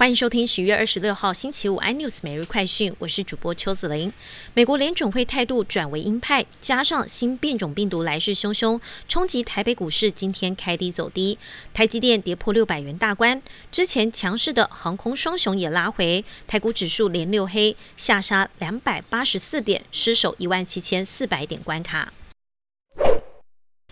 [0.00, 4.10] 欢迎收听十月二十六号星期五 iNews 每日快讯，我是主播邱子玲。
[4.54, 11.36] 美国联准会态度转为鹰派，加上新变种病毒来势汹汹，冲击台北股市今天开低走低，
[11.74, 22.10] 台积电跌破六百元大关，之前强势的航空双雄也拉回，台股指数连六黑，下杀两百八十四点，失守一万七千四百点关卡。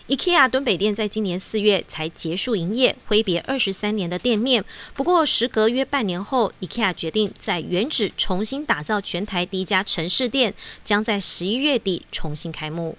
[0.09, 4.65] IKEA 敦北店在今年四月才结束营业，挥别二十三年的店面。
[4.95, 12.97] 不过，时隔约半年后，IKEA 决定在原址重新打造全台第一家城市店，将在十一月底重新开幕。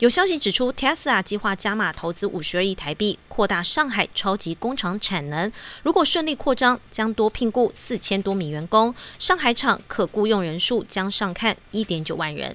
[0.00, 5.50] 有消息指出，Tesla 计划加码投资五十二亿台币，扩大上海超级工厂产能。
[5.82, 12.54] 如果顺利扩张，将多聘雇四千多名员工，上海厂可雇佣人数将上看一点九万人。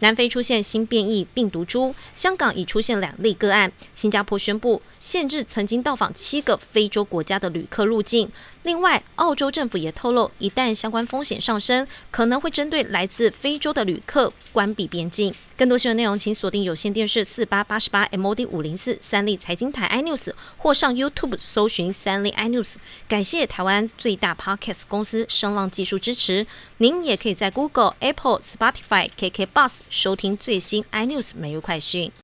[0.00, 3.72] 南非出现新变异病毒株，香港已出现两例个案。
[3.94, 8.30] 新加坡宣布限制曾经到访七个非洲国家的旅客入境。
[8.62, 15.32] 另外，澳洲政府也透露，一旦相关风险上升，可能会针对来自非洲的旅客关闭边境。
[15.56, 22.74] 更多新闻内容，请锁定有线电视四八八十八 MOD 五零四三立财经台 iNews，或上 YouTube 搜寻三立 iNews。
[23.08, 26.46] 感谢台湾最大 Podcast 公司声浪技术支持。
[26.78, 32.10] 您也可以在 Google、Apple、Spotify、KK Bus 收听最新 iNews 每日快讯。